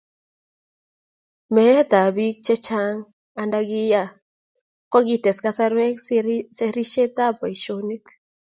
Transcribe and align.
meetab 1.53 2.07
biik 2.15 2.37
che 2.45 2.55
chang' 2.65 3.03
anda 3.41 3.59
ki 3.69 3.81
yaa, 3.91 4.13
ko 4.91 4.97
kites 5.07 5.37
kasarweka 5.43 6.01
serisietab 6.57 7.33
boisionik 7.39 8.05